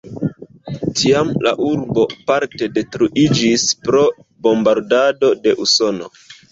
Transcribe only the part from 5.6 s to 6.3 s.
Usono.